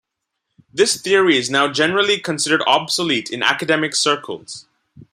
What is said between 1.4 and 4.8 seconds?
now generally considered obsolete in academic circles.